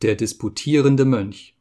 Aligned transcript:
Der 0.00 0.14
disputierende 0.14 1.04
Mönch 1.04 1.56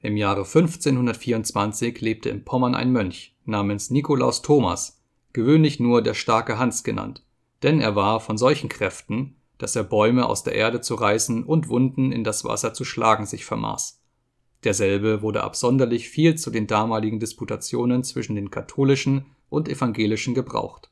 Im 0.00 0.16
Jahre 0.16 0.44
1524 0.44 2.00
lebte 2.00 2.30
in 2.30 2.42
Pommern 2.42 2.74
ein 2.74 2.92
Mönch 2.92 3.36
namens 3.44 3.90
Nikolaus 3.90 4.40
Thomas, 4.40 5.02
gewöhnlich 5.34 5.80
nur 5.80 6.00
der 6.00 6.14
starke 6.14 6.58
Hans 6.58 6.82
genannt, 6.82 7.22
denn 7.62 7.82
er 7.82 7.94
war 7.94 8.20
von 8.20 8.38
solchen 8.38 8.70
Kräften, 8.70 9.36
dass 9.58 9.76
er 9.76 9.84
Bäume 9.84 10.24
aus 10.24 10.42
der 10.44 10.54
Erde 10.54 10.80
zu 10.80 10.94
reißen 10.94 11.44
und 11.44 11.68
Wunden 11.68 12.10
in 12.10 12.24
das 12.24 12.42
Wasser 12.46 12.72
zu 12.72 12.86
schlagen 12.86 13.26
sich 13.26 13.44
vermaß. 13.44 14.00
Derselbe 14.64 15.20
wurde 15.20 15.44
absonderlich 15.44 16.08
viel 16.08 16.36
zu 16.36 16.50
den 16.50 16.66
damaligen 16.66 17.20
Disputationen 17.20 18.02
zwischen 18.02 18.34
den 18.34 18.50
katholischen 18.50 19.26
und 19.50 19.68
evangelischen 19.68 20.32
gebraucht, 20.32 20.90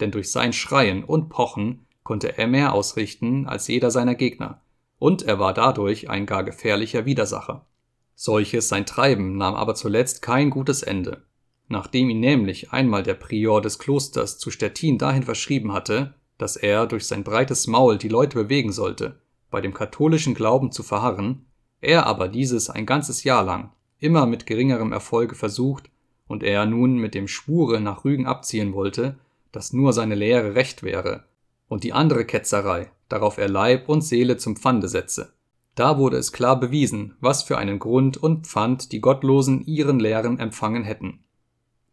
denn 0.00 0.10
durch 0.10 0.30
sein 0.30 0.54
Schreien 0.54 1.04
und 1.04 1.28
Pochen 1.28 1.84
konnte 2.02 2.38
er 2.38 2.46
mehr 2.46 2.72
ausrichten 2.72 3.46
als 3.46 3.68
jeder 3.68 3.90
seiner 3.90 4.14
Gegner 4.14 4.62
und 5.00 5.22
er 5.22 5.40
war 5.40 5.54
dadurch 5.54 6.08
ein 6.08 6.26
gar 6.26 6.44
gefährlicher 6.44 7.06
Widersacher. 7.06 7.66
Solches 8.14 8.68
sein 8.68 8.86
Treiben 8.86 9.38
nahm 9.38 9.54
aber 9.54 9.74
zuletzt 9.74 10.20
kein 10.20 10.50
gutes 10.50 10.82
Ende. 10.82 11.22
Nachdem 11.68 12.10
ihn 12.10 12.20
nämlich 12.20 12.70
einmal 12.70 13.02
der 13.02 13.14
Prior 13.14 13.62
des 13.62 13.78
Klosters 13.78 14.38
zu 14.38 14.50
Stettin 14.50 14.98
dahin 14.98 15.22
verschrieben 15.22 15.72
hatte, 15.72 16.14
dass 16.36 16.56
er 16.56 16.86
durch 16.86 17.06
sein 17.06 17.24
breites 17.24 17.66
Maul 17.66 17.96
die 17.96 18.08
Leute 18.08 18.36
bewegen 18.36 18.72
sollte, 18.72 19.18
bei 19.50 19.62
dem 19.62 19.72
katholischen 19.72 20.34
Glauben 20.34 20.70
zu 20.70 20.82
verharren, 20.82 21.46
er 21.80 22.06
aber 22.06 22.28
dieses 22.28 22.68
ein 22.68 22.84
ganzes 22.84 23.24
Jahr 23.24 23.42
lang 23.42 23.72
immer 24.00 24.26
mit 24.26 24.46
geringerem 24.46 24.92
Erfolge 24.92 25.34
versucht 25.34 25.90
und 26.28 26.42
er 26.42 26.66
nun 26.66 26.98
mit 26.98 27.14
dem 27.14 27.26
Schwure 27.26 27.80
nach 27.80 28.04
Rügen 28.04 28.26
abziehen 28.26 28.74
wollte, 28.74 29.18
dass 29.50 29.72
nur 29.72 29.94
seine 29.94 30.14
Lehre 30.14 30.54
recht 30.54 30.82
wäre 30.82 31.24
und 31.68 31.84
die 31.84 31.94
andere 31.94 32.26
Ketzerei, 32.26 32.90
darauf 33.10 33.36
er 33.36 33.50
Leib 33.50 33.90
und 33.90 34.00
Seele 34.00 34.38
zum 34.38 34.56
Pfande 34.56 34.88
setze. 34.88 35.34
Da 35.74 35.98
wurde 35.98 36.16
es 36.16 36.32
klar 36.32 36.58
bewiesen, 36.58 37.16
was 37.20 37.42
für 37.42 37.58
einen 37.58 37.78
Grund 37.78 38.16
und 38.16 38.46
Pfand 38.46 38.92
die 38.92 39.00
Gottlosen 39.00 39.64
ihren 39.66 40.00
Lehren 40.00 40.38
empfangen 40.38 40.84
hätten. 40.84 41.24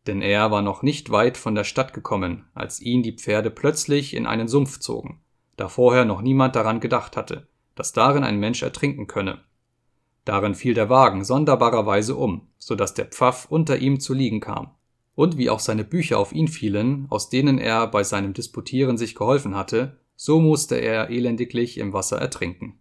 Denn 0.07 0.21
er 0.21 0.51
war 0.51 0.61
noch 0.61 0.83
nicht 0.83 1.09
weit 1.09 1.37
von 1.37 1.53
der 1.53 1.65
Stadt 1.65 1.93
gekommen, 1.93 2.45
als 2.53 2.79
ihn 2.79 3.03
die 3.03 3.11
Pferde 3.11 3.51
plötzlich 3.51 4.15
in 4.15 4.25
einen 4.25 4.47
Sumpf 4.47 4.79
zogen, 4.79 5.19
da 5.57 5.67
vorher 5.67 6.05
noch 6.05 6.21
niemand 6.21 6.55
daran 6.55 6.79
gedacht 6.79 7.17
hatte, 7.17 7.47
dass 7.75 7.93
darin 7.93 8.23
ein 8.23 8.39
Mensch 8.39 8.63
ertrinken 8.63 9.07
könne. 9.07 9.41
Darin 10.25 10.55
fiel 10.55 10.73
der 10.73 10.89
Wagen 10.89 11.23
sonderbarerweise 11.23 12.15
um, 12.15 12.47
so 12.57 12.75
dass 12.75 12.93
der 12.93 13.05
Pfaff 13.05 13.47
unter 13.49 13.77
ihm 13.77 13.99
zu 13.99 14.13
liegen 14.13 14.39
kam. 14.39 14.71
Und 15.15 15.37
wie 15.37 15.49
auch 15.49 15.59
seine 15.59 15.83
Bücher 15.83 16.19
auf 16.19 16.31
ihn 16.33 16.47
fielen, 16.47 17.07
aus 17.09 17.29
denen 17.29 17.57
er 17.57 17.87
bei 17.87 18.03
seinem 18.03 18.33
Disputieren 18.33 18.97
sich 18.97 19.15
geholfen 19.15 19.55
hatte, 19.55 19.97
so 20.17 20.41
musste 20.41 20.75
er 20.75 21.09
elendiglich 21.09 21.77
im 21.77 21.93
Wasser 21.93 22.17
ertrinken. 22.17 22.79